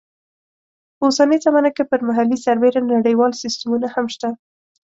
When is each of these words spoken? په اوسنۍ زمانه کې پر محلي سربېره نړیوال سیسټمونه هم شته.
په 0.97 1.03
اوسنۍ 1.09 1.37
زمانه 1.45 1.69
کې 1.75 1.83
پر 1.89 1.99
محلي 2.07 2.37
سربېره 2.45 2.79
نړیوال 2.93 3.31
سیسټمونه 3.41 3.87
هم 3.95 4.05
شته. 4.13 4.29